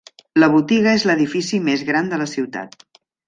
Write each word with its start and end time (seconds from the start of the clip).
La 0.43 0.47
botiga 0.53 0.93
és 0.99 1.05
l'edifici 1.09 1.59
més 1.67 1.85
gran 1.91 2.11
de 2.15 2.21
la 2.25 2.29
ciutat. 2.35 2.75